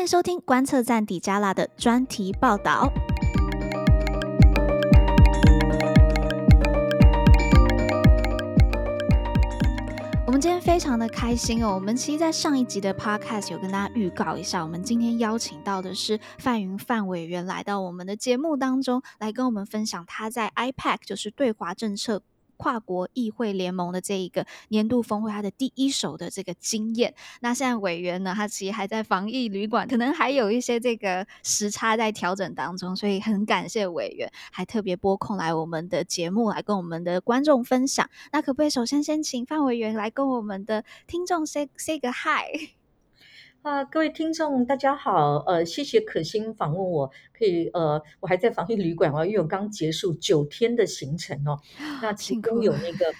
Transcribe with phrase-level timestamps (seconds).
[0.00, 2.90] 欢迎收听观测站底加拉的专题报道。
[10.26, 11.74] 我们今天非常的开心哦！
[11.74, 22.22] 我们其实，在上一集的 Podcast 有跟大家预告一下，我们今天邀请到的是范云范委员来到我们的节目当中，来跟我们分享他在 IPAC 就是对华政策。
[22.60, 27.14] 跨国议会联盟的这一个年度峰会，他的第一手的这个经验。
[27.40, 38.06] 那现在委员呢，他其实还在防疫旅馆，可能还有一些这个时差在调整当中，所以很感谢委员，还特别拨空来我们的节目来跟我们的观众分享。
[38.30, 42.79] 那可不可以首先先请范委员来跟我们的听众 say say 个 hi？
[43.62, 45.36] 啊，各位听众，大家好。
[45.46, 51.60] 呃，谢谢可心访问我，可以呃，我还在防疫旅馆哦，因为我刚结束九天的行程哦。
[52.00, 53.12] 那其中有那个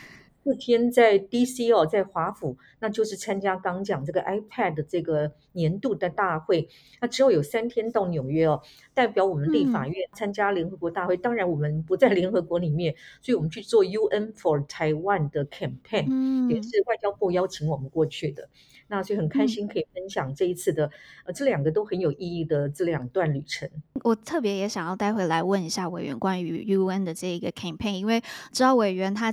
[0.43, 6.71] 四天在 DC 哦，在华府，那就是参加刚讲这个 iPad 的这个年度的大会。
[7.03, 8.63] 那之后有三天到纽约哦，
[8.95, 11.19] 代表我们立法院参加联合国大会。
[11.19, 18.49] 嗯、当然我们不在联合国里面，所以我们去做 UN for Taiwan 的 campaign，嗯，也是外交部邀请我们过去的。
[18.91, 20.93] 那所以很开心可以分享这一次的，嗯、
[21.27, 23.67] 呃，这两个都很有意义的这两段旅程。
[24.03, 28.21] 我特别也想要待会来问一下委员关于 UN 的这一个 campaign，因为
[28.53, 29.33] 知道委员他。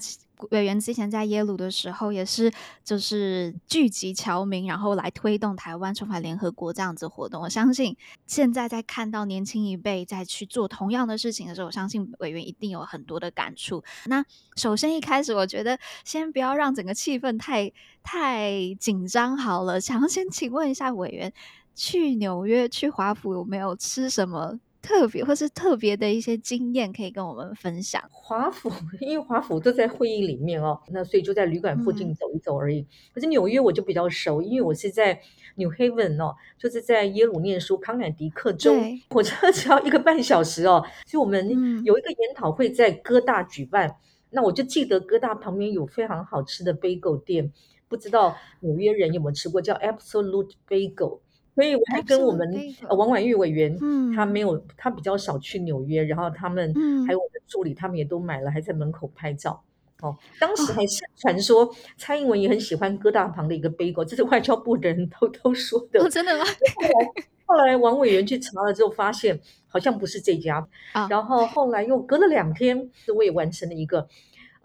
[0.51, 2.51] 委员之前在耶鲁的时候，也是
[2.83, 7.41] 就是聚集侨民，然后来推动台湾重返联合国这样子活动。
[7.41, 13.83] 我相信现在在看到年轻一辈在去做同样的事情的时候，我相信委员一定有很多的感触。
[14.05, 14.23] 那
[14.55, 17.71] 首先一开始，我觉得先不要让整个气氛太
[18.03, 21.33] 太紧张好了，想要先请问一下委员，
[21.73, 24.59] 去纽约去华府有没有吃什么？
[24.87, 28.01] 特别或是特别的一些经验可以跟我们分享。
[28.09, 28.71] 华府，
[29.01, 32.79] 因为华府都在会议里面哦，那所以就在旅馆附近走一走而已。
[32.79, 35.19] 嗯、可是纽约我就比较熟，因为我是在
[35.55, 38.73] New Haven 哦，就是在耶鲁念书，康乃狄克州，
[39.09, 40.81] 火车只要一个半小时哦。
[41.05, 43.95] 所以我们有一个研讨会在哥大举办，嗯、
[44.29, 47.51] 那我就记得哥大旁边有非常好吃的 bagel 店，
[47.89, 51.19] 不知道纽约人有没有吃过，叫 Absolute Bagel。
[51.57, 52.47] 所以我还跟我们
[52.87, 56.71] 呃王婉玉委员，嗯、他没有，他比较少去纽约，然后他们
[57.07, 59.63] 还有我的助理，他们也都买了，还在门口拍照。
[60.01, 65.99] 哦，当时还是传说、哦、蔡英文也很喜欢哥大旁的一个 bagel，这是外交部的人偷偷说的。
[65.99, 66.45] 哦、真的吗？
[66.45, 70.67] 后来后来王委员去查了之后，发现好像不是这家。
[70.93, 74.07] 啊、然后后来又隔了两天，我也完成了一个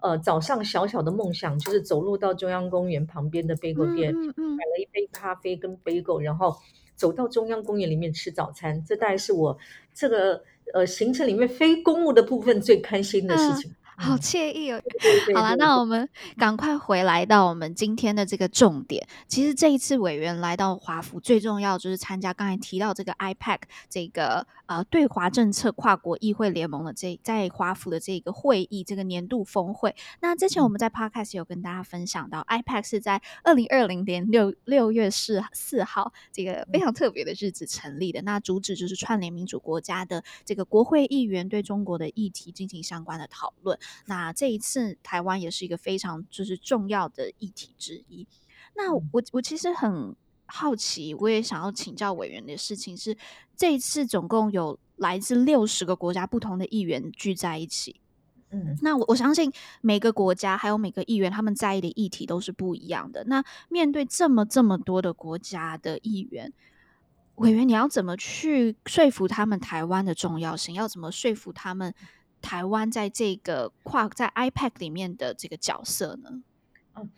[0.03, 6.55] 呃早上小小的梦想，就是走路到中央公园旁边的 bagel 店，嗯嗯嗯、买了一杯咖啡跟 bagel，然后。
[6.95, 9.57] 走到中央公园里面吃早餐，这大概是我
[9.95, 10.39] 这个
[10.75, 13.73] 呃行程里面非公务的部分最开心的事情。
[13.97, 14.81] 嗯好惬意哦！
[15.35, 19.07] 好了，那我们赶快回来到我们今天的这个重点。
[19.27, 23.59] 其实这一次委员来到华府，最重要就是参加刚才提到这个 IPAC
[23.89, 29.95] 这个呃对华政策跨国议会联盟的这在华府的这个会议，这个年度峰会。
[30.21, 38.21] 那之前我们在 Podcast 有跟大家分享到，IPAC 是在二零二零年六六月四四号这个非常特别的日子成立的。
[38.23, 43.77] 那主旨就是串联民主国家的这个国会议员对中国的议题进行相关的讨论。
[44.05, 48.27] 那这一次台湾也是一个非常就是重要的议题之一。
[48.75, 53.15] 那我我其实很好奇，我也想要请教委员的事情是，
[53.55, 57.99] 这一次总共有来自六十个国家不同的议员聚在一起。
[58.49, 59.51] 嗯，那我我相信
[59.81, 63.23] 每个国家还有每个议员他们在意的议题都是不一样的。
[63.25, 66.53] 那面对这么这么多的国家的议员，
[67.35, 70.75] 委员你要怎么去说服他们台湾的重要性？
[70.75, 71.93] 要怎么说服他们？
[72.43, 76.43] 台湾在这个跨在 IPAC 里面的这个角色呢？
[76.95, 77.09] 嗯，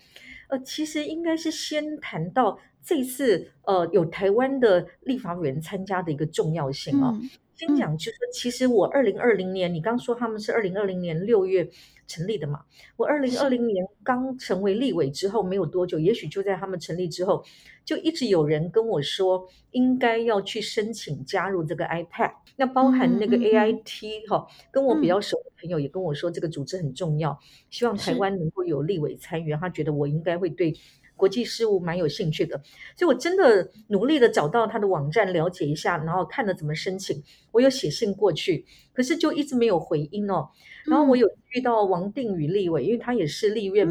[0.48, 7.12] 呃，其实应该是先谈到这次呃有台湾的立法委员参加的一个重要性啊。
[7.14, 11.68] 嗯先讲，就是其实我二零二零年，你刚说他们是二零二零年六月
[12.06, 12.62] 成立的嘛？
[12.98, 17.44] 我二零二零年刚成为立委之后没有多久，也许就在他们成立之后，
[17.86, 22.34] 就一直有人跟我说，应该要去申请加入这个 iPad。
[22.58, 27.38] 那包含那个 AIT 哈，跟我比较熟的朋友也跟我说，这个组织很重要，
[27.70, 29.54] 希望台湾能够有立委参与。
[29.56, 30.74] 他觉得我应该会对。
[31.16, 32.62] 国际事务蛮有兴趣的，
[32.96, 37.24] 所以我真的努力的找到他的网站了解一下，然后看了怎么申请。
[37.52, 40.50] 我有写信过去，可是就一直没有回音哦。
[40.86, 43.88] 然后我有遇到王定宇立委，因为他也是立院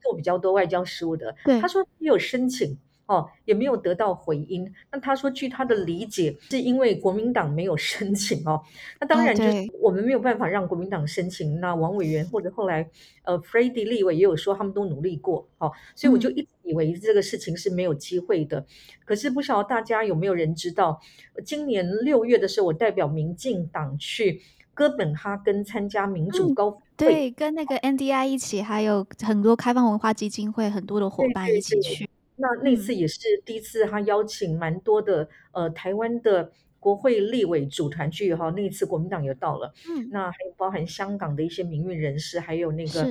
[0.00, 4.70] 做比较多外交事务的，对，他说你有申请，哦，也没有得到回音。
[4.92, 8.62] 那他说，据他的理解，是因为国民党没有申请哦。
[9.00, 11.54] 那当然就是我们没有办法让国民党申请。
[11.54, 12.86] 哦、那王委员或者后来
[13.24, 15.72] 呃 Freddie 立委也有说，他们都努力过哦。
[15.94, 18.60] 所以我就一直以为这个事情是没有机会的。
[18.60, 18.66] 嗯、
[19.06, 21.00] 可是不晓得大家有没有人知道，
[21.46, 24.42] 今年六月的时候，我代表民进党去
[24.74, 32.06] 哥本哈根参加民主高对，跟那个 NDI 一起，还有很多开放文化基金会很多的伙伴一起去。
[32.40, 38.48] 那那次也是第一次，他邀请蛮多的呃台湾的国会立委组团去哈。
[38.56, 43.02] 那一次国民党也到了，嗯，那还有包含香港的一些民运人士，还有那个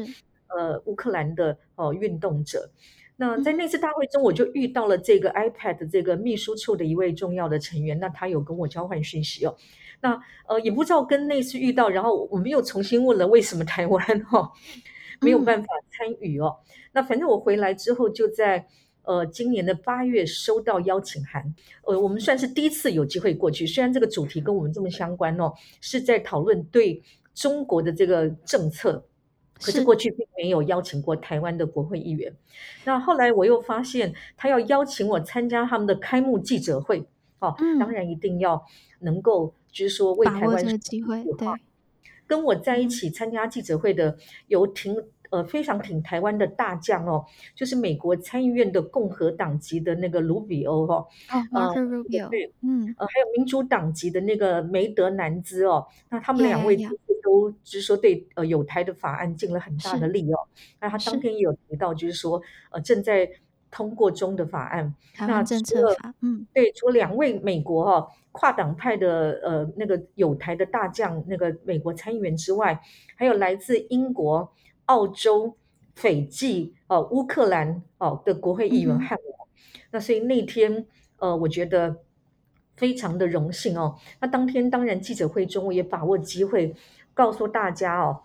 [0.47, 2.71] 呃乌克兰的哦、呃、运动者。
[3.17, 9.53] 那在那次大会中，我就遇到了这个 iPad 这个秘书处的一位重要的成员，那他有跟我交换讯息哦。
[9.99, 14.51] 那呃也不知道跟那次遇到，然后我们又重新问了为什么台湾哈、哦、
[15.19, 16.59] 没有办法参与哦。
[16.59, 18.65] 嗯、那反正我回来之后就在。
[19.07, 21.55] 呃，今年的八月收到邀请函，
[21.85, 23.65] 呃，我们算是第一次有机会过去。
[23.65, 27.01] 虽然这个主题跟我们这么相关哦，是在讨论对
[27.33, 29.01] 中国的这个政策，
[29.61, 32.35] 可是过去并没有邀请过台湾的国会议员。
[32.83, 37.07] 那后来我又发现，他要邀请我参加他们的开幕记者会，
[37.39, 38.61] 哦，嗯、当然一定要
[38.99, 41.23] 能够，就是说为台湾的机会。
[41.37, 41.47] 对，
[42.27, 44.17] 跟我在一起参加记者会的
[44.47, 44.93] 有挺。
[45.29, 47.25] 呃，非常挺台湾的大将哦，
[47.55, 56.77] 就是美国参议院的共和党籍的那个卢比欧哈，哦，Marco Rubio，对，嗯，呃，还有民主党籍的那个梅德南兹哦，那他们两位
[57.21, 60.37] 都就是说对呃有台的法案尽了很大的力哦，
[60.79, 62.41] 那他当天也有提到，就是说
[62.71, 63.29] 呃正在
[63.69, 72.79] 通过中的法案，那政策法，嗯，对，除了两位美国哦跨党派的呃那个有台的大将，那个美国参议员之外，
[73.15, 74.49] 还有来自英国。
[74.87, 75.55] 澳洲、
[75.95, 80.85] 斐济、哦、乌克兰哦的国会议员和我，嗯、那所以那天
[81.19, 81.97] 呃，我觉得
[82.75, 83.95] 非常的荣幸哦。
[84.19, 86.75] 那当天当然记者会中，我也把握机会
[87.13, 88.23] 告诉大家哦，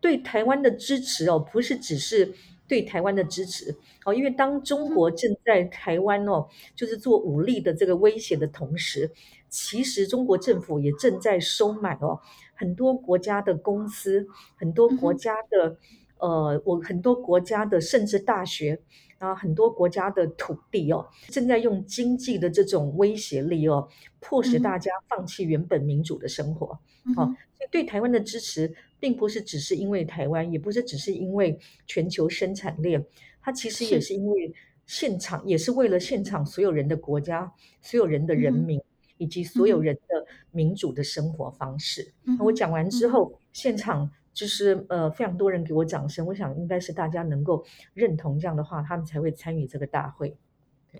[0.00, 2.34] 对台湾的支持哦，不是只是
[2.72, 3.76] 对台湾的支持
[4.06, 9.10] 哦，因为当中国正在台湾哦，就是做武力的这个威胁的同时，
[9.50, 12.18] 其实中国政府也正在收买哦。
[12.54, 14.26] 很多国家的公司，
[14.56, 15.76] 很多国家的，
[16.16, 18.80] 呃，我很多国家的，甚至大学
[19.18, 23.86] 啊，很多国家的土地哦，正在用经济的这种威胁力哦，
[24.18, 26.78] 迫使大家放弃原本民主的生活。
[27.04, 31.58] 嗯、哦，所以对台湾的支持，并不是只是因为台湾，也不是只是因为
[31.88, 33.04] 全球生产链，
[33.40, 34.54] 它其实也是因为
[34.86, 38.78] 现场，是也是为了现场所有人的国家，所有人的人民。
[38.78, 38.84] 嗯
[39.18, 42.12] 以及所有人的民主的生活方式。
[42.24, 46.26] 嗯、我讲完之后，嗯、现场就是呃非常多人给我掌声。
[46.26, 47.64] 我想应该是大家能够
[47.94, 50.36] 认同这样的话，他们才会参与这个大会。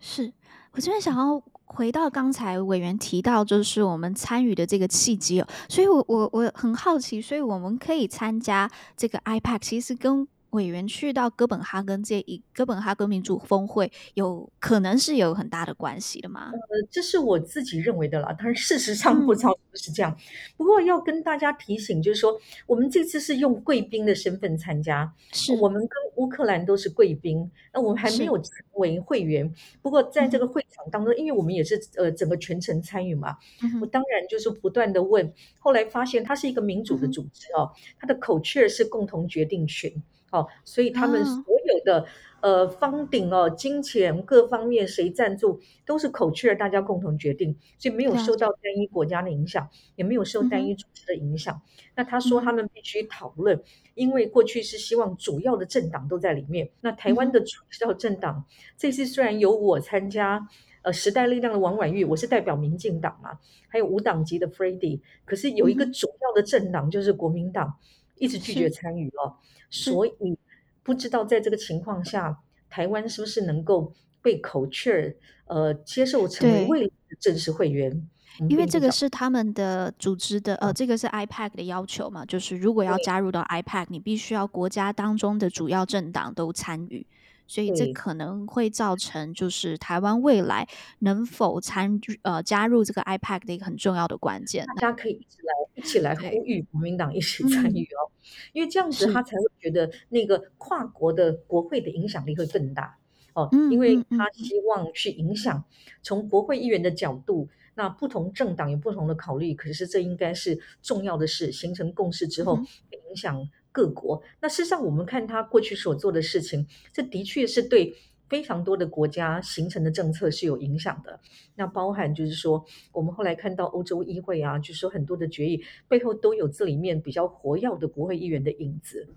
[0.00, 0.32] 是
[0.72, 5.46] 我这边想要回到刚才委员提到，就是我们参与的这个契机哦。
[5.68, 10.26] 所以我我我很好奇，所以我们可以参加这个 iPad，其实跟。
[10.52, 16.50] 委员去到哥本哈根这一哥本哈根民主峰会，有可能是有很大的关系的吗？
[16.52, 20.12] 呃，这是我自己认为的啦，但是事实上不知道是这样。
[20.12, 20.20] 嗯、
[20.58, 29.50] 不过要跟大家提醒，就是说我们这次是用贵宾的身份参加，是我们跟乌克兰都是贵宾，那我们还没有成为会员。
[29.80, 35.32] 不过在这个会场当中，嗯、因为我们也是呃整个全程参与嘛，嗯、我当然就是不断的问。
[35.58, 39.90] 后来发现它是一个民主的组织哦，它的口诀是共同决定权。
[40.32, 42.06] 哦，所以他们所有的、哦、
[42.40, 51.54] 呃方鼎哦，金钱各方面谁赞助都是口诀，大家共同决定，所以没有受到单一国家的影响，也没有受单一组织的影响。
[51.54, 53.62] 嗯、那他说他们必须讨论，嗯、
[53.94, 56.70] 因为过去是希望主要的政党都在里面。
[56.80, 58.44] 那台湾的主要政党、嗯、
[58.78, 60.48] 这次虽然有我参加，
[60.80, 67.76] 呃，时代力量的王婉玉，我是代表民进党嘛，还有无党籍的 Freddie，可是有一个主要的政党就是国民党。
[68.22, 69.36] 一直拒绝参与了，
[69.68, 70.38] 所以
[70.84, 72.38] 不知道在这个情况下，
[72.70, 78.08] 台湾是不是能够被口雀呃接受成为未来的正式会员？
[78.48, 87.06] 因为这个是他们的组织的呃，这个是 IPAC 的要求嘛，就是如果要加入到 IPAC，你必须要国家当中的主要政党都参与。
[87.46, 90.66] 所以这可能会造成，就是台湾未来
[91.00, 94.64] 能否参与呃加入这个 IPAC 的一个很重要的关键。
[94.66, 102.96] 大家可以一起来一起来呼吁国民党一起参与哦，嗯、因为这样子他才会觉得那个跨国的国会的影响力会更大
[103.34, 105.62] 哦，嗯、因为他希望去影响
[106.02, 113.50] 从国会议员的角度，那不同政党有不同的考虑，可是这应该是重要的事，形成共识之后影响。
[113.72, 117.96] 各国，那事实上，我们看他过去所做的事情，这的确是对
[118.28, 121.18] 非常多的国家形成的政策是有影响的。
[121.56, 129.08] 那包含就是说，我们后来看到欧洲议会啊，就是说很多的决议背后都有这里面比较活跃的国会议员的影子。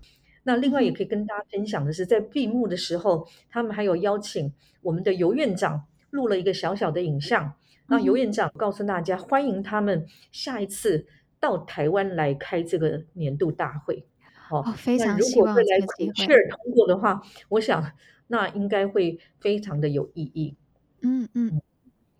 [0.42, 7.52] 那另外也可以跟大家分享的是，在闭幕的时候，他们还有邀请我们的尤院长录了一个小小的影像。
[7.88, 11.06] 那尤院长告诉大家，欢迎他们下一次
[11.40, 14.04] 到台湾来开这个年度大会。
[14.50, 16.12] 哦，非常希望这个机会。
[16.12, 17.92] 如果未来 co-chair 通过的话，我想
[18.28, 20.54] 那应该会非常的有意义。
[21.02, 21.60] 嗯嗯。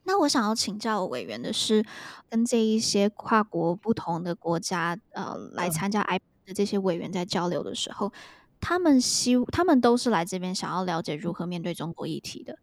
[0.05, 1.85] 那我想要请教委员的是，
[2.31, 6.21] 跟这一些跨国不同的国家呃来参加 I。
[6.47, 8.13] 的这些委员在交流的时候，
[8.61, 12.57] 他们希他们都是来这边想要了解如何面对中国议题的。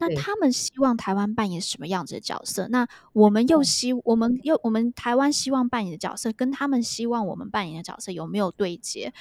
[0.00, 2.66] 那他们希望台湾扮演什么样子的角色？
[2.68, 9.12] 那我们又希我们又我们台湾希望扮演的角色，跟他们希望我们扮演的角色有没有对接？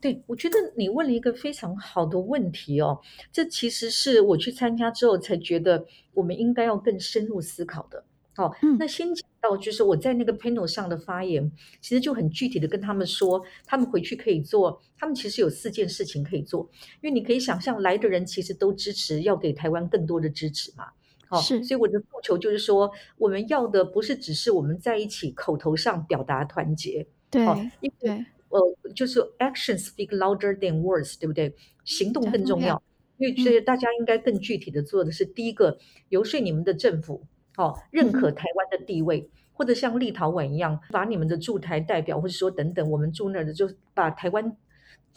[0.00, 2.98] 对，我觉得你问了一个非常好的问题哦。
[3.30, 5.84] 这其实是我去参加之后才觉得，
[6.14, 8.02] 我们应该要更深入思考的。
[8.34, 16.68] 好，那先讲到就是我在那个 panel 上的发言，其实就很具体的跟他们说，他们回去可以做，他们其实有四件事情可以做，
[17.00, 20.86] 因为你可以想象来的人其实都支持要给台湾更多的支持嘛，
[21.28, 27.42] 好，是，所以我的诉求就是说，我们要的不是只是我们在一起口头上表达团结，对，
[27.80, 28.24] 因为。
[28.50, 28.60] 呃，
[28.96, 31.54] 就是 actions speak louder than words，对不对？
[31.84, 32.82] 行动更重要，
[33.16, 35.78] 因为所以大家应该更具体的做的是第一个，
[36.08, 37.24] 游说你们的政府。
[37.56, 44.56] 哦，认可台湾的地位，嗯、或者像立陶宛一样，把你们的驻台代表，或者说等等，我们驻那儿的，就把台湾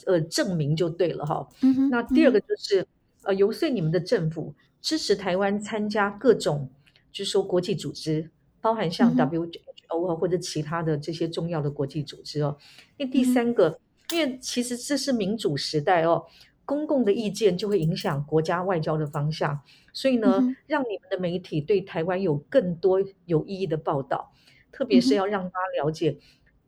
[0.05, 1.47] 呃证明就对了哈。
[1.89, 2.87] 那第二个就是、嗯、
[3.23, 6.69] 呃游说你们的政府支持台湾参加各种，
[7.11, 12.57] 就是说国际组织，包含像 WHO 或者其他的这些重要的国际组织哦。
[12.97, 13.69] 那第三个、
[14.09, 16.25] 嗯，因为其实这是民主时代哦。
[16.65, 19.60] 公共的意见就会影响国家外交的方向，
[19.91, 24.32] 所以呢，嗯、让你们的媒体对台湾有更多有意义的报道，
[24.72, 26.22] 特别是要让大家了解、嗯、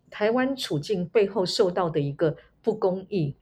[0.10, 3.36] 台湾处境背后受到的一个不公义。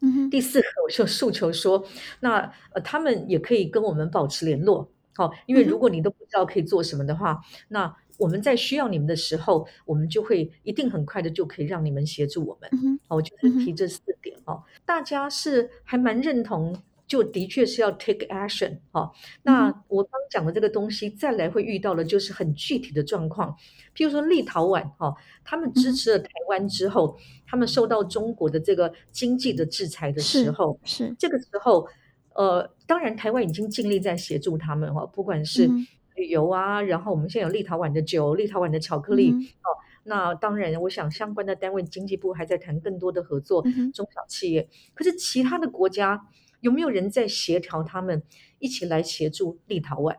[0.00, 1.84] 嗯、第四个，我就诉求说，
[2.20, 7.96] 那呃，他们也可以跟我们保持联络，好、哦，因为如果你都不知道可以做什么的话，嗯、那。
[8.18, 12.70] 我们在需要你们的时候，我们就会一定很快的就可以让你们协助我们。
[12.72, 16.74] 嗯、我就是提这四点哦、嗯，大家是还蛮认同，
[17.06, 19.10] 就的确是要 take action 哦。
[19.42, 23.54] 那我刚讲的这个东西，再来会遇到的就是很具体的状况，
[23.94, 31.86] 譬如说立陶宛哈，他们支持了台湾之后、嗯，他们受到中国的这个经济的制裁的时候，是，是这个时候，
[32.34, 35.70] 呃，当然台湾已经尽力在协助他们哈，不管是。
[36.16, 39.68] 嗯旅游啊，然后我们现在有立陶宛的酒、立陶宛的巧克力、嗯、哦。
[40.04, 44.68] 那当然，我想相关的单位，经济部还在谈更多的合作，嗯、中小企业。
[44.94, 46.26] 可是其他的国家
[46.60, 48.22] 有没有人在协调他们
[48.58, 50.16] 一起来协助立陶宛？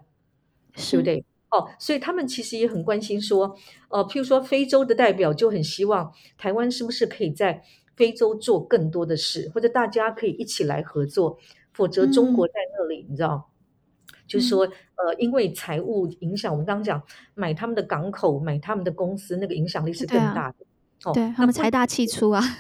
[0.91, 1.25] 对不对？
[1.49, 3.55] 哦，所以他们其实也很关心说，
[3.89, 7.63] 呃，譬如说非洲的代表就很希望台湾是不是可以在
[7.95, 11.39] 非洲做更多的事，或者大家可以一起来合作，
[11.73, 13.49] 否则中国在那里，嗯、你知道。
[14.27, 17.01] 就是说，呃，因为财务影响，我们刚刚讲
[17.33, 20.65] 买他们的港口，买他们的公司，那个影响力是更大的。
[21.05, 22.41] 哦，对，他们财大气粗啊。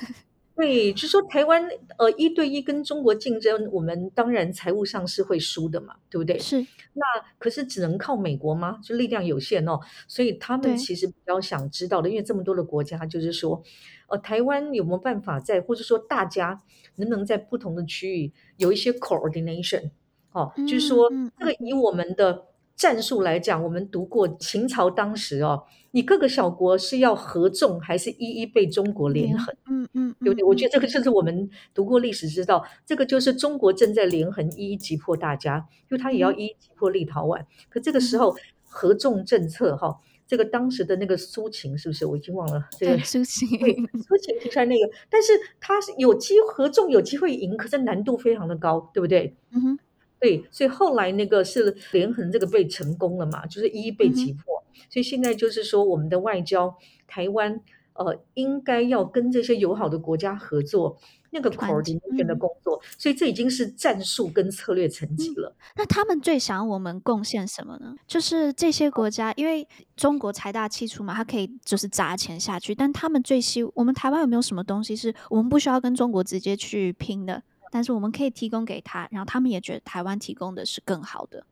[0.55, 1.69] 对，就是说台湾
[1.99, 6.39] 呃一对一跟中国竞争，我们当然财务上是会输的嘛，对不对？
[6.39, 6.59] 是。
[6.93, 7.03] 那
[7.37, 8.79] 可是只能靠美国吗？
[8.81, 9.79] 就力量有限哦。
[10.07, 13.61] 所以他们其实比较想知道的，因为这么多的国家，就是说，
[14.07, 16.59] 呃，台湾有没有办法在，或者说大家
[16.95, 19.91] 能不能在不同的区域有一些 coordination？
[20.37, 29.55] 哦，就是说，这个以我们的战术来讲，我们读过秦朝当时哦，你各个小国是要合纵，还是一一被中国连横？
[29.67, 30.43] 嗯嗯，对不对？
[30.43, 37.43] 我觉得这个就是我们读过历史知道，这个就是中国正在连横，一一击破大家，因为他也要一一击破立陶宛。
[37.69, 42.05] 可这个时候合纵政策哈，这个当时的那个苏秦是不是？
[42.05, 42.63] 我已经忘了。
[42.77, 49.35] 这个苏秦，苏秦提出来那个，但是他是有机合纵有机会赢，可是难度非常的高，对不对？
[49.49, 49.79] 嗯哼。
[50.19, 54.63] 对，所以后来那个是连横这个被成功了嘛，就是一一被击破。
[54.73, 56.75] 嗯、所以现在就是说，我们的外交，
[57.07, 57.61] 台湾
[57.93, 60.97] 呃应该要跟这些友好的国家合作，
[61.31, 62.85] 那个 coordination 的工作、嗯。
[62.97, 65.55] 所以这已经是战术跟策略层级了、嗯。
[65.77, 67.95] 那他们最想要我们贡献什么呢？
[68.07, 77.43] 就是这些国家，因为中国财大气粗嘛，他可以就是砸钱下去，但他们最希我们台湾有没有什么东西是我们不需要跟中国直接去拼的？
[77.71, 81.45] 但是我们可以提供给他，然后他们也觉得台湾提供的是更好的。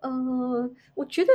[0.00, 1.30] 呃，我觉得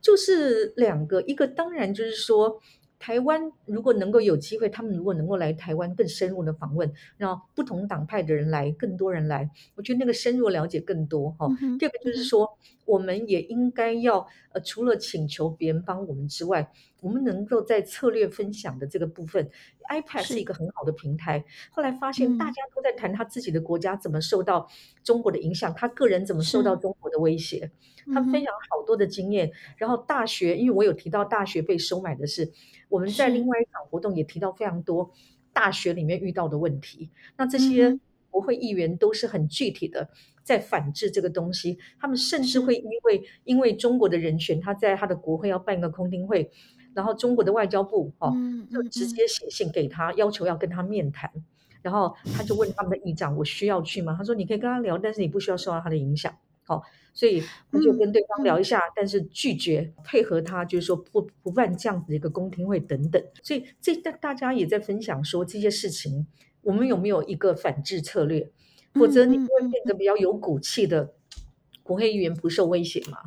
[0.00, 2.60] 就是两个，一个当然就是说
[2.98, 11.48] 台湾如果能够有机会，他们如果能够来台湾更深入的访问，让不同党派的人来，更多人来，我觉得那个深入了解更多哈。
[11.60, 12.48] 嗯、第二个就是说，
[12.84, 19.50] 我们也应该要呃，除了请求别人帮我们之外，我们能够在策略分享的这个部分
[19.88, 21.44] ，iPad 是一个很好的平台。
[21.70, 24.68] 后来发现大家都在谈他自己的国家怎么受到
[25.02, 27.70] 中国的影响，他个人怎么受到中国的威胁。
[28.06, 32.50] 他们分享好多的经验，嗯，然后大学，因为我有提到大学被收买的事，
[32.88, 35.12] 我们在另外一场活动也提到非常多
[35.52, 37.10] 大学里面遇到的问题。
[37.36, 37.96] 那这些
[38.28, 40.10] 国会议员都是很具体的
[40.42, 46.50] 在反制这个东西，他们甚至会因为因为中国的人权，他在他的国会要办个空听会，
[46.94, 48.34] 然后中国的外交部哦
[48.70, 51.30] 就直接写信给他，要求要跟他面谈，
[51.82, 56.34] 然后他就问他们的议长：“我需要去吗？”他说：“你可以跟他聊，但是你不需要受到他的影响。”
[56.64, 56.82] 好。
[57.14, 63.22] 所以他就跟对方聊一下，但是拒绝配合他，就是说不不办这样子的一个公听会等等。
[63.42, 66.26] 所以这大大家也在分享说这些事情，
[66.62, 68.50] 我们有没有一个反制策略？
[68.94, 71.12] 否则你不会变得比较有骨气的
[71.82, 73.18] 国会议员不受威胁嘛？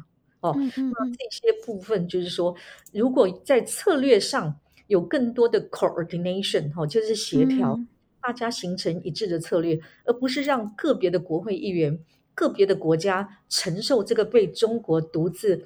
[0.42, 2.56] 哦，那这些部分就是说，
[2.94, 7.80] 如果在策略上有更多的 coordination，哈，就是协调，
[8.22, 12.00] 大家形成一致的策略，而不是让个别的国会议员。
[12.38, 15.66] 个别的国家承受这个被中国独自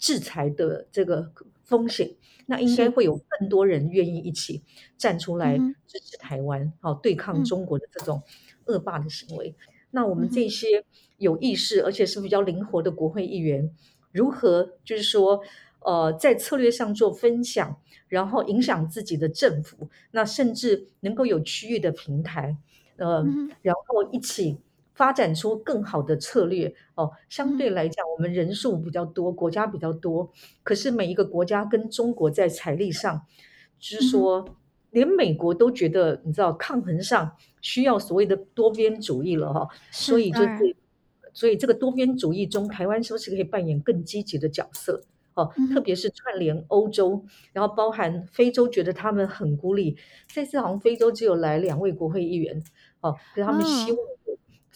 [0.00, 1.30] 制裁的这个
[1.62, 2.10] 风险，
[2.46, 4.62] 那应该会有更多人愿意一起
[4.98, 8.20] 站出来支持台湾，好、嗯、对抗中国的这种
[8.64, 9.50] 恶霸的行为。
[9.50, 10.84] 嗯、那我们这些
[11.18, 13.70] 有意识而且是比较灵活的国会议员，
[14.10, 15.42] 如何就是说，
[15.80, 17.76] 呃，在策略上做分享，
[18.08, 22.56] 然后影响自己的政府，那甚至能够有区域的平台，
[22.96, 24.56] 呃，嗯、然后一起。
[25.00, 27.10] 发展出更好的策略哦。
[27.30, 30.30] 相对来讲，我们人数比较多，国家比较多，
[30.62, 33.22] 可是每一个国家跟中国在财力上，
[33.78, 34.46] 就是说，
[34.90, 39.66] 连美国都觉得，你知道，抗衡上需要所谓的多边主义了哈。
[39.90, 40.76] 所以就是，
[41.32, 45.02] 所以这个多边主义中，台湾是不是可以扮演更积极的角色？
[45.32, 49.96] 哦，特别是串联欧洲，然后包含非洲，觉得他们很孤立。
[50.28, 52.62] 这次好像非洲只有来两位国会议员，
[53.00, 53.98] 哦，可是他们希望。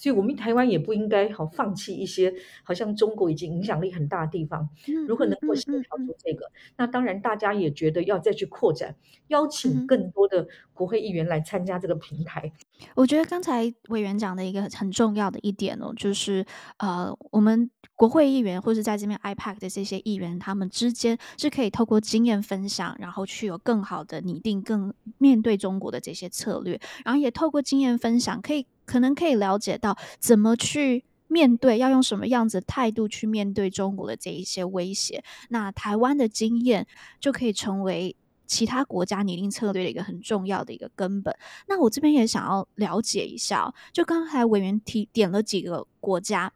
[0.05, 2.31] 所以，我们台湾也不应该好放弃一些
[2.63, 4.69] 好像中国已经影响力很大的地方。
[5.09, 6.45] 如何能够协调出这个？
[6.77, 8.95] 那当然，大家也觉得要再去扩展，
[9.29, 12.53] 邀请更多的国会议员来参加这个平台。
[12.95, 16.45] 我觉得刚才委员讲的一个很重要的一点哦，就是
[16.77, 28.67] 呃，我们国会议员或是在这边 IPAC 的这些议员，他们之间是可以透过经验分享，然后去有更好的拟定、更面对中国的这些策略，然后也透过经验分享，可以。
[28.85, 35.25] 可能可以了解到怎么去面对，要用什么样子态度去面对中国的这一些威胁。
[35.49, 36.87] 那台湾的经验
[37.18, 38.14] 就可以成为
[38.47, 41.35] 其他国家拟定策略的一个很重要的一个根本。
[41.66, 46.53] 那我这边也想要了解一下，就刚才委员提点了几个国家，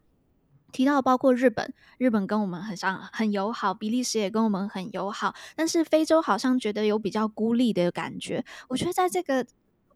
[0.71, 8.45] 提到包括日本，日本跟我们很像很友好，比利时也跟我们很友好，但是非洲好像觉得有比较孤立的感觉。
[8.69, 9.45] 我觉得在这个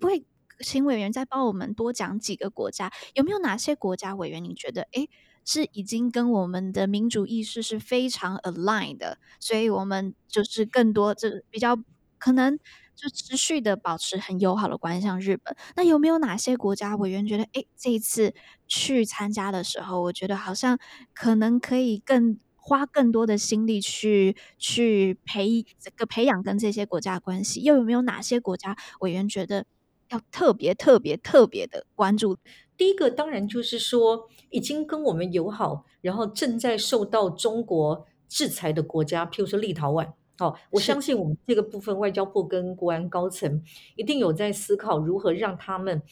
[0.01, 0.25] 不会。
[0.61, 5.09] 请委员再帮我们多讲几个国家，有没有哪些国家委员你觉得，诶，
[5.45, 11.77] 是已经跟我们的民主意识是非常 aligned 的，所以我们就是更多这比较
[12.19, 12.59] 可能
[12.95, 15.57] 就持续的保持很友好的关系，像日本。
[15.77, 18.35] 那有没有哪些国家委员觉得，诶，这一次
[18.69, 20.79] 去参加的时候，我觉得好像
[21.15, 27.61] 可能可以更花更多的心力去去培这个培养跟这些国家的关系？
[27.63, 29.67] 又有没有哪些国家委员觉得？
[30.13, 32.37] 要特别特别特别的关注。
[32.77, 40.13] 第一个当然就是说，已经跟我们友好，然后正在受到中国制裁的国家，譬如说立陶宛。
[40.39, 43.63] 哦，我相信我们这个部分外交部跟国安高层
[43.95, 46.03] 一定有在思考如何让他们，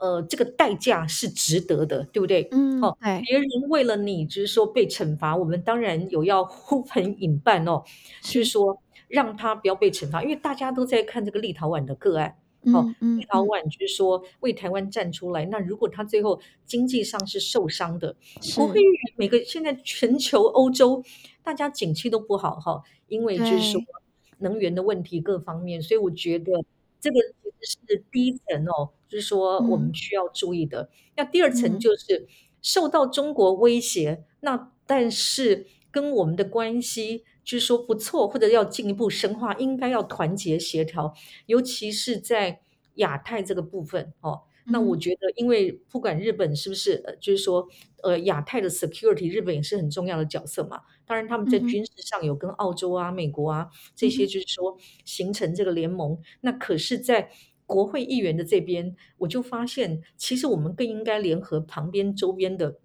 [0.00, 2.48] 呃，这个代价是值得的，对不对？
[2.50, 7.84] 嗯，哦，别人为了你就是说被惩罚，我们当然有要 呼朋引伴哦，
[8.22, 12.36] 就是说让他不要被惩罚，因为大家都在看这个立陶宛的个案。
[12.72, 15.44] 好，立陶宛就是说为台湾站出来。
[15.46, 18.16] 那如果他最后经济上是受伤的，
[18.56, 21.02] 国会议员每个现在全球欧洲
[21.42, 23.80] 大家景气都不好哈，因为就是说
[24.38, 26.64] 能源的问题各方面，所以我觉得
[27.00, 27.20] 这个
[27.60, 30.82] 其实是第一层哦，就是说我们需要注意的。
[30.82, 32.26] 嗯、那第二层就是
[32.62, 37.24] 受到中国威胁，那但是跟我们的关系。
[37.46, 41.14] 就是说不错，或者要进一步深化，应该要团结协调，
[41.46, 42.60] 尤其是在
[42.96, 44.42] 亚太这个部分哦。
[44.68, 47.68] 那我觉得，因为不管日本是不是，呃，就是说，
[48.02, 50.80] 呃，亚太的 security，日本也是很重要的角色嘛。
[51.06, 56.18] 当然，他们在军事上有跟澳洲啊、美国啊这些，就是说形成这个联盟。
[56.40, 57.30] 那可是，在
[57.64, 62.80] 国会议员的这边，我就发现，其实我们更应该联合旁边周边的，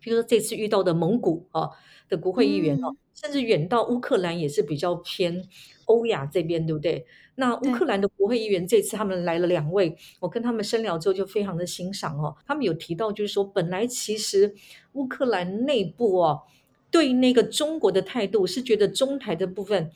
[0.00, 1.68] 比如说这次遇到的蒙古啊
[2.08, 5.44] 的国会议员哦，甚至远到乌克兰也是比较偏
[5.86, 7.06] 欧亚这边，对不对？
[7.36, 12.34] 那乌克兰的国会议员这次他们来了两位，我跟他们深聊之后就非常的欣赏哦。
[12.44, 14.52] 他们有提到就是说，本来其实
[14.94, 16.42] 乌克兰内部哦，
[16.90, 19.88] 对那个中国的态度是觉得中台的部分，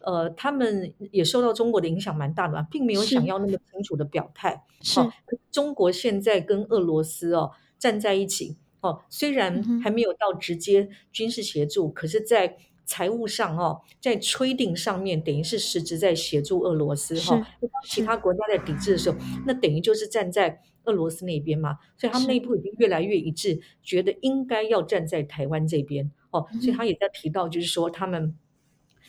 [0.00, 4.62] 呃，他们也受到中国的影响蛮大的嘛，并没有想要那么清楚的表态。
[4.82, 5.10] 是，哦，
[5.50, 17.46] 中国现在跟俄罗斯哦站在一起哦，虽然还没有到直接军事协助，可是，在财务上哦，在 trading 上面等于是实质在协助俄罗斯哈，
[17.84, 19.16] 其他国家在抵制的时候，
[19.46, 26.10] 那等于就是站在俄罗斯那边嘛，所以他们内部已经越来越一致，觉得应该要站在台湾这边。
[26.30, 28.34] 哦，所以他也在提到，就是说他们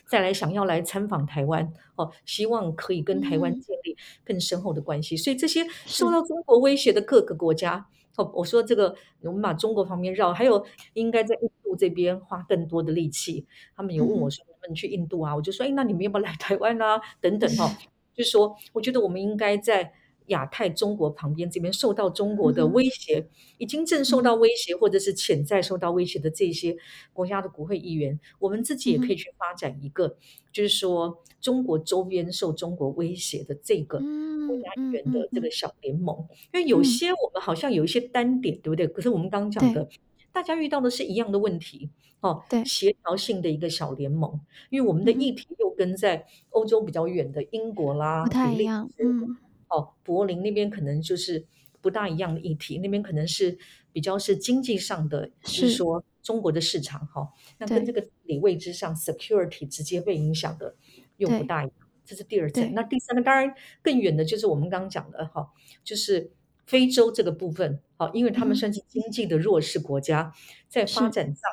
[0.05, 7.88] 再来想要来参访台湾哦，希望可以跟台湾建立更深厚的关系，所以这些受到中国威胁的各个国家。
[8.17, 13.45] 哦，我说这个，我们把中国方面绕，还有应该在印度这边花更多的力气。
[13.76, 17.69] 他们有问我说：“能不能去印度啊？”我就说：“哎，那你们要不要来台湾啊？”等等哈、哦，
[18.13, 19.93] 就是说，我觉得我们应该在
[20.27, 26.75] 亚太中国旁边这边受到中国的威胁，已经正受到威胁，或者是潜在受到威胁的这些
[27.13, 30.17] 国家的国会议员，我们自己也可以去发展一个，
[30.51, 34.01] 就是说中国周边受中国威胁的这个。
[34.47, 36.17] 国家议员的这个小联盟，
[36.51, 38.88] 因为有些我们好像有一些单点，嗯、对不对？
[38.88, 39.88] 可是我们刚刚讲的，
[40.34, 42.43] 大家遇到的是一样的问题哦。
[42.49, 49.38] 对，协调性的一个小联盟，因为我们的议题又跟在欧洲比较远的英国啦、不太一样，嗯，
[49.71, 51.45] 哦，柏林那边可能就是
[51.81, 53.57] 不大一样的议题，那边可能是
[53.91, 60.75] 比较是经济上的，是，说中国的市场哈、哦，那跟这个地理位置上 security 直接被影响的
[61.17, 61.75] 又不大一样。
[62.03, 65.49] 这是第二层，那第三个当然更远的就是我们刚刚讲的哈，
[65.84, 66.31] 就是
[66.65, 70.34] 非洲这个部分，好，因为他们算是经济的弱势国家，
[70.67, 71.51] 在发展上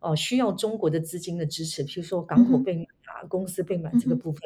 [0.00, 4.40] 哦需要中国的资金的支持，譬如说港口被买啊，公司被买这个部分，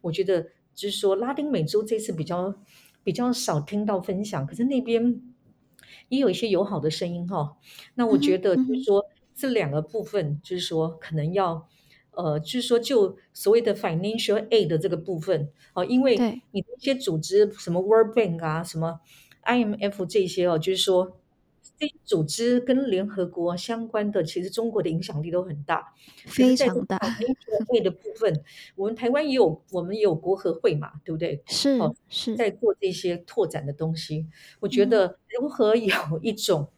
[0.00, 2.54] 我觉得就是说拉丁美洲这次比较
[3.02, 5.20] 比较少听到分享，可是那边
[6.08, 7.56] 也有一些友好的声音哈，
[7.94, 9.04] 那我觉得就是说
[9.34, 11.68] 这两个部分就是说可能要。
[12.14, 19.00] 呃，就是说，就所谓的 financial aid 的这个部分，哦，因为你这些组织，什么 World Bank 啊，什么
[19.46, 21.16] IMF 这些哦，就是说，
[22.04, 25.94] 组织跟联合国相关的，其实中国的影响力都很大，
[26.26, 26.98] 非常大。
[27.82, 28.44] 的部分，
[28.76, 31.42] 我们台湾也有，我们也有国合会嘛，对不对？
[31.46, 34.26] 是是在做这些拓展的东西。
[34.60, 36.68] 我觉得如何有 一种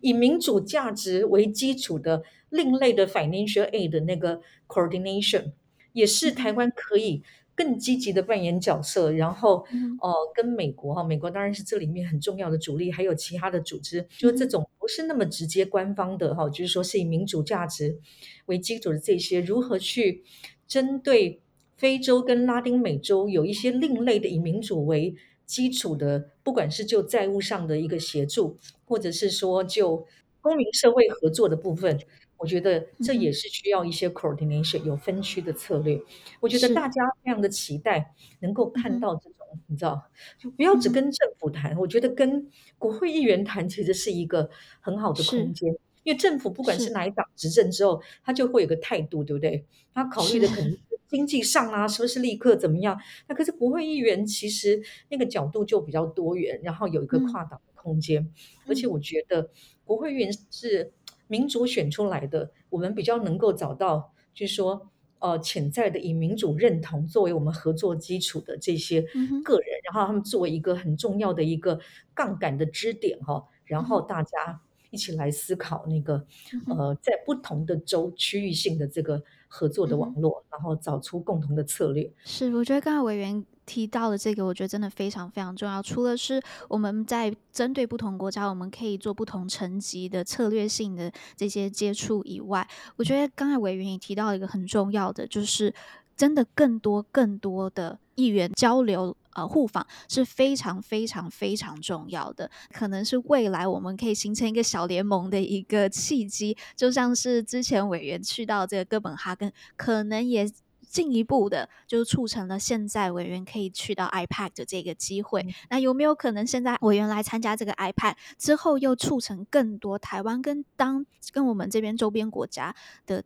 [0.00, 2.22] 以民主价值为基础的。
[2.50, 5.52] 另类的 financial aid 的那个 coordination
[5.92, 7.22] 也是台湾可以
[7.60, 9.66] 更积极的扮演角色，然后
[10.00, 17.98] 呃跟美国哈，美国当然是这里面很重要的主力，还有其他的组织，就是这种不是那么直接官方的哈，就是说是以民主价值
[18.46, 20.24] 为基础的这些，如何去
[20.66, 21.42] 针对
[21.76, 30.06] 非洲跟拉丁美洲有一些另类的以民主为基础的，不管是就债务上的一个协助，或者是说就
[30.40, 32.00] 公民社会合作的部分。
[32.40, 36.00] 我觉得这也是需要一些 coordination，有分区的策略。
[36.40, 40.02] 我觉得大家非常的期待能够看到这种，你知道，
[40.38, 41.76] 就不要只跟政府谈。
[41.76, 42.48] 我觉得跟
[42.78, 44.48] 国会议员谈其实是一个
[44.80, 45.70] 很好的空间，
[46.02, 49.66] 因为政府不管是哪一党执政之后，他就会有个态度，对不对？
[49.92, 52.98] 他考虑的可能是经济上啊，是不是立刻怎么样？
[53.28, 58.32] 那可是国会议员其实那个角度就比较多元，然后有一个跨党的空间，
[58.66, 59.50] 而且我觉得
[59.84, 60.94] 国会议员是。
[61.30, 64.90] 民主选出来的，我们比较能够找到，就是说，
[65.20, 69.00] 呃，潜在的以民主认同作为我们合作基础的这些
[69.44, 71.78] 个人，嗯、然后他们作为一个很重要的一个
[72.12, 76.26] 杠杆的支点哈，然后大家一起来思考那个，
[76.66, 82.10] 嗯、呃，在不同的州区域性的这个合作的网络，嗯、然后找出共同的策略。
[82.24, 83.44] 是，我觉得刚才委员。
[83.66, 85.80] 提到的这个，我觉得真的非常非常重要。
[85.80, 95.72] 除了是我们在针对不同国家，我们可以做不同层级的策略性的这些接触以外，我觉得刚才委员也提到一个很重要的，就是
[96.16, 106.56] 真的更多更多的议员交流呃互访是非常非常非常重要的，可能是未来我们可以形成一个小联盟的一个契机。
[106.76, 110.50] 就像是之前委员去到这个哥本哈根，可能也。
[110.90, 115.46] 进一步的就促成了现在委员可以去到 IPAC 的这个机会。
[115.68, 122.74] 那有没有可能现在委员来参加这个 IPAC 之后，又促成更多台湾跟当跟我们这边周边国家
[123.06, 123.22] 的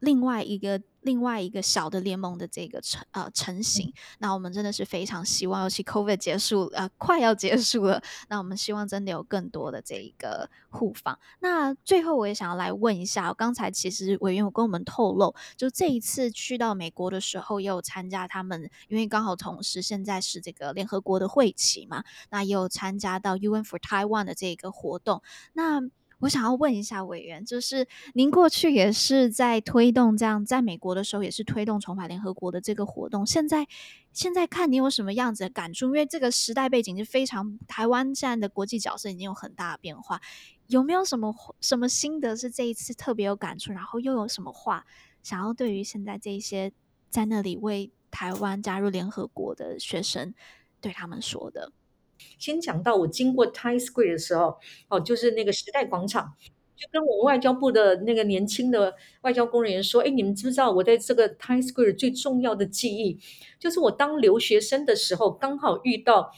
[0.00, 0.82] 另外一个？
[1.08, 11.18] 另外一个小的联盟的这个成呃成型，那我们真的是非常希望，尤其 COVID 结束呃快要结束了，那我们希望真的有更多的这一个互访。
[11.40, 25.22] 那最后我也想要来问一下，刚才其实委员有跟我们透露，就这一次去到美国的时候，也有参加他们，因为刚好同时现在是这个联合国的会期嘛，那也有参加到 UN for Taiwan 的这个活动，
[25.54, 25.80] 那。
[26.20, 33.24] 我想要问一下委员，就是您过去也是在推动这样，在美国的时候也是推动重返联合国的这个活动。
[33.24, 33.66] 现在，
[34.12, 35.86] 现在看你有什么样子的感触？
[35.86, 40.20] 因为这个时代背景是非常，台湾现在的国际角色已经有很大的变化。
[40.66, 43.72] 有没有什么什么心得是这一次特别有感触？
[43.72, 44.84] 然后又有什么话
[45.22, 46.72] 想要对于现在这一些
[47.08, 50.34] 在那里为台湾加入联合国的学生
[50.80, 51.72] 对他们说的？
[52.38, 56.34] 先讲到我经过 Times Square 的时候，哦，就是那个时代广场，
[56.76, 63.18] 就跟我们外交部的那个年轻的外交工人员说：“哎，你们知不知道我在这个 Times Square 最重要的记忆，
[63.58, 66.32] 就是我当留学生的时候，刚好遇到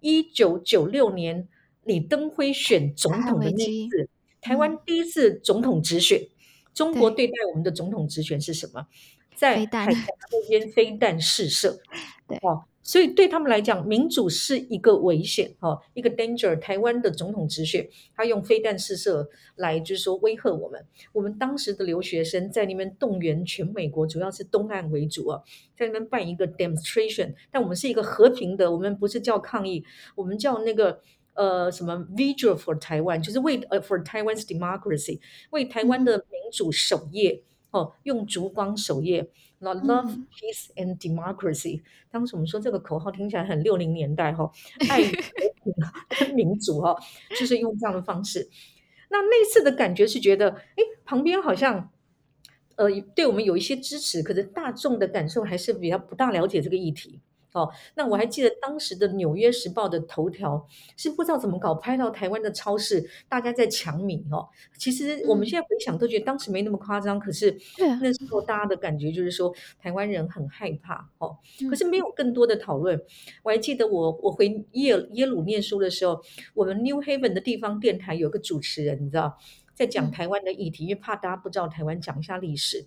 [0.00, 1.48] 一九九六年
[1.84, 4.08] 李登辉选总统的那一次，
[4.40, 6.28] 台湾第一次总统直选，
[6.74, 7.26] 中国对。
[7.26, 8.86] 待我们的总统直选是什么？
[9.34, 11.78] 在海峡那边飞弹试射，
[12.28, 16.56] 对，哦。”所以对他们来讲，民主是一个危险，哈，一个 danger。
[16.60, 20.86] 台湾的总统直选，他用飞弹试射来，就是说威吓我们。
[21.12, 25.42] 我们当时的留学生在那边动员全美国，主要是东岸为主啊，
[25.76, 27.34] 在那边办一个 demonstration。
[27.50, 31.00] 但我们是一个和平的，我们不是叫抗议，我们叫那个
[31.34, 35.18] 呃什么 vigil for Taiwan，就是为呃 for Taiwan's democracy，
[35.50, 39.30] 为台湾的民主守夜，哦，用烛光守夜。
[39.58, 44.52] 那 love peace and democracy，当时我们说这个口号听起来很六零年代哈，
[44.90, 45.00] 爱
[46.34, 46.94] 民主哈，
[47.38, 48.50] 就是用这样的方式。
[49.08, 51.90] 那那次的感觉是觉得，哎，旁边好像
[52.74, 57.20] 呃对我们有一些支持，可是大众的感受还是比较不大了解这个议题。
[57.56, 64.46] 哦，那我还记得当时的《纽约时报》的头条是不知道怎么搞，拍到台湾的超市大家在抢米哦。
[64.76, 67.56] 其实我们现在回想都觉得当时没那么夸张，可是
[68.02, 71.34] 那时候大家的感觉就是说台湾人很害怕哦。
[71.70, 73.00] 可是没有更多的讨论。
[73.42, 76.20] 我还记得我我回耶耶鲁念书的时候，
[76.52, 79.38] 我们 New Haven 的地方电台有个主持人，你知道。
[79.76, 82.78] 在讲台湾的议题，因为怕大家不知道台湾，讲一下历史，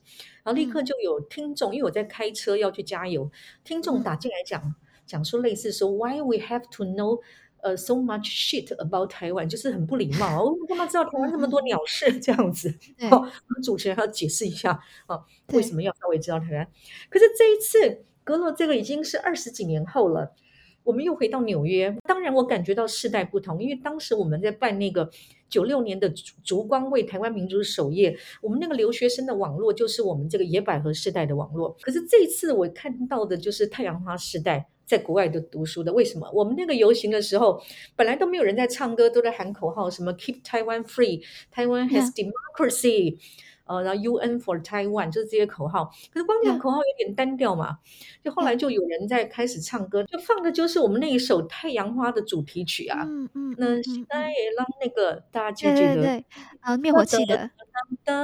[0.43, 3.31] 然后立刻就有听众，因为我在开车要去加油，
[3.63, 4.73] 听众打进来讲，
[5.05, 7.21] 讲说类似说 Why we have to know
[7.61, 12.11] 呃 so much shit about 台湾，就是很不礼貌，我干嘛知道台湾那么多鸟事？
[12.19, 12.73] 这样子？
[13.11, 13.29] 哦，
[13.63, 15.23] 主持人要解释一下啊，
[15.53, 16.67] 为什么要稍微知道台湾？
[17.09, 20.33] 可是这一次隔了这个已经是二十几年后了，
[20.89, 25.09] 我们又回到纽约，当然我感觉到世代不同，因为当时我们在办那个。
[25.49, 26.07] 九六年的
[26.43, 31.75] 烛光为台湾民主守夜，我们那个留学生的网络就是我们这个野百合世代的网络。
[31.81, 35.91] 可是这一次我看到的就是太阳花世代在国外的读书的。
[35.91, 36.29] 为什么？
[36.35, 37.59] 我们那个游行的时候，
[37.95, 43.17] 本来都没有人在唱歌，都在喊口号，什么 Keep Taiwan Free，Taiwan has democracy。
[43.69, 47.77] 呃，然后 UN for Taiwan 就是这些口号，可是光讲口号有点单调嘛，
[48.23, 53.03] 就后来就有人在开始唱歌，就放的就是我们那一首《太阳花》的主题曲啊。
[53.05, 53.55] 嗯嗯。
[53.59, 56.25] 那现在也让那个大家记得，对对
[56.61, 57.51] 啊，灭火器的。
[58.03, 58.23] 哒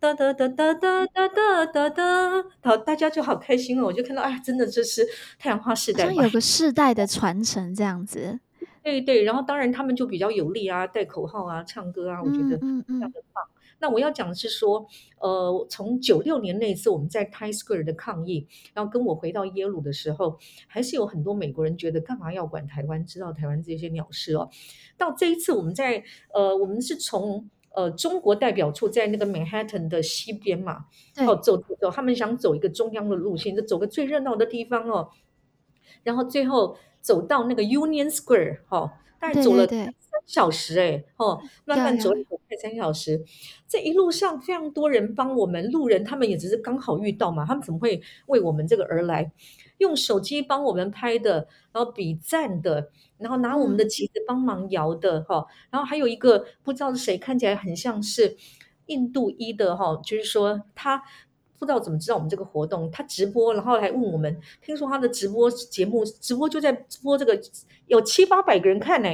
[0.00, 3.84] 哒哒哒哒哒哒哒哒哒，好，大家就好开心了。
[3.84, 5.06] 我就看到，哎，真的这是
[5.38, 8.40] 太阳花世代，有个世代的传承这样子。
[8.82, 13.44] 对对，然后当然他们就比较有力啊，带口号啊，唱歌啊，我觉得非常的棒。
[13.80, 14.86] 那我要讲的是说，
[15.18, 24.50] 呃，从九六年那次我们在 Times Square 的抗议，然后跟我回到耶鲁的时候，还是有很多美国人觉得干嘛要管台湾，知道台湾这些鸟事哦。
[24.98, 30.84] 到这一次我们在呃，我们是从呃中国代表处在那个 Manhattan 的西边嘛，
[31.26, 35.08] 哦，走走走，他们想走一个中央的路线，就走个最热闹的地方哦，
[36.02, 39.66] 然后最后走到那个 Union Square，哦，大概走了。
[40.30, 43.20] 小时哎，哦，慢慢走一走，快三小时。
[43.66, 49.32] 这一路上非常多人帮我们，路人他们也只是刚好遇到嘛，他们怎么会为我们这个而来？
[49.78, 58.36] 用手机帮我们拍的，然后比赞的，然后拿我们的旗子帮忙摇的，哈、嗯，然后还有一个不知道是谁，看起来很像是
[58.86, 61.02] 印度裔的，哈，就是说他。
[61.60, 64.34] 不知道怎么知道我们这个活动，他直播，然后还问我们。
[64.62, 67.38] 听说他的直播节目直播就在直播这个，
[67.86, 69.08] 有七八百个人看呢，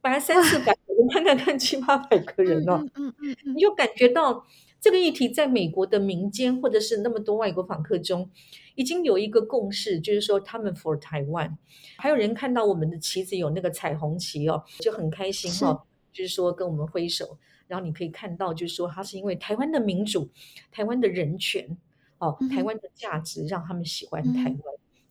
[0.00, 2.84] 本来三四百个人，看看看七八百个人哦。
[2.96, 4.44] 嗯嗯嗯，你就感觉到
[4.80, 8.28] 这个议题在美国的民间或者是那么多外国访客中，
[8.74, 11.52] 已经有一个共识，就是说他们 for Taiwan，
[11.98, 17.38] 还有人看到我们的旗子有那个彩虹旗哦，就很开心哦，是就是说跟我们挥手，
[17.68, 20.28] 然后你可以看到，就是说他是因为台湾的民主、
[20.72, 21.76] 台湾的人权
[22.26, 24.58] 哦、嗯、台湾的价值让他们喜欢台湾、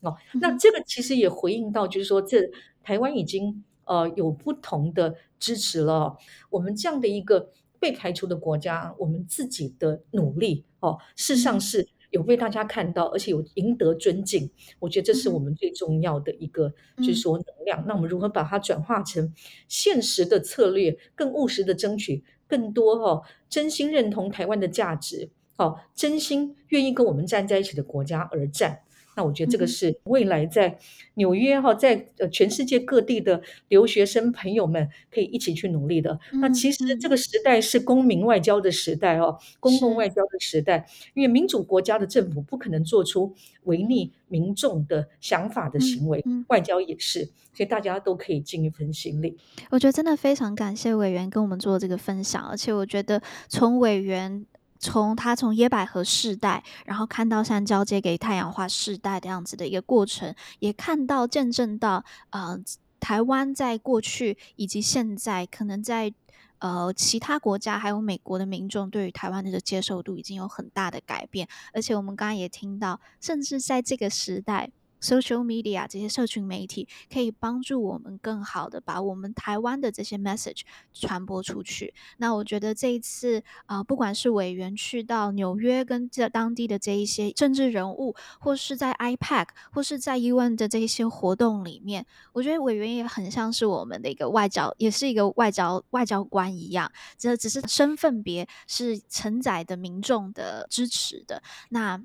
[0.01, 0.17] 嗯、哦。
[0.33, 2.49] 那这个其实也回应到，就是说这
[2.81, 6.17] 台湾已经呃有不同的支持了，
[6.49, 11.87] 我们这样的一个被排除的国家，我们自己的努力哦，事实上是。
[12.11, 17.85] 有被大家看到，而且有赢得尊敬，我觉得这是我们最重要的一个，嗯、就是说能量。
[17.87, 19.33] 那我们如何把它转化成
[19.69, 25.29] 现实的策略，更务实的争取更多哦，真心认同台湾的价值，
[25.61, 28.79] 哦，真心愿意跟我们站在一起的国家而战。
[29.13, 30.79] 那我觉得这个是未来在
[31.15, 36.17] 纽约哈，在呃全世界各地的留学生朋友们可以一起去努力的。
[36.35, 49.37] 那其实这个时代是公民外交的时代哦，公共外交的时代，因为民主国家的政府不可能做出违逆民众的想法的行为，外交也是，所以大家都可以尽一份心力。
[49.71, 54.45] 我觉得真的非常感谢委员跟我们做这个分享，而且我觉得从委员。
[54.81, 62.59] 从他从野百合世代，然后看到像交接给太阳花世代这样子的一个过程，也看到见证到，呃，
[62.99, 66.11] 台湾在过去以及现在，可能在
[66.57, 74.71] 呃其他国家还有美国的民众对于台湾的接受度已经有很大的改变，而且我们刚刚也听到，甚至在这个时代。
[75.01, 80.61] Social media 这些社群媒体可以帮助我们更好的把我们台湾的这些 message
[80.93, 81.93] 传播出去。
[82.17, 96.91] 那我觉得这一次啊、不管是委员去到纽约跟这当地的这一些政治人物，或是在 IPAC 或是在 UN 的这一些活动里面，我觉得委员也很像是我们的一个外交，也是一个外交外交官一样。
[97.17, 101.41] 这只是身份别是承载的民众的支持的。
[101.69, 102.01] 那。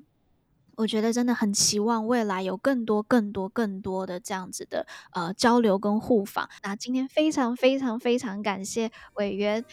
[0.77, 6.47] 我觉得真的很期望未来有更多、更多、更多的这样子的呃交流跟互访。
[6.63, 9.65] 那今天非常、非常、非常感谢委员，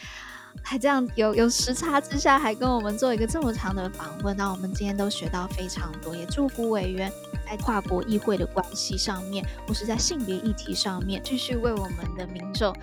[0.63, 4.35] 还这样有有时差之下还跟我们做一个这么长的访问。
[4.35, 7.11] 那我们今天都学到非常多，也祝福委员
[7.45, 12.75] 在跨国议会的关系上面，或是在性别议题上面，继续为我们的民众。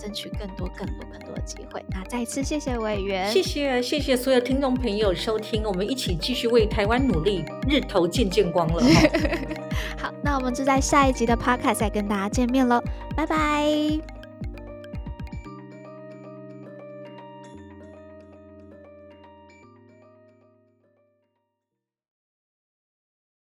[0.00, 1.84] 争取更多、更多、更多的机会。
[1.88, 8.80] 那再次谢谢委员，谢谢谢谢所有听众朋友收听，我们一起继续为台湾努力，日头渐渐光了。
[9.98, 12.80] 好，那我们就在下一集的 Podcast 再跟大家见面喽，
[13.16, 14.17] 拜拜。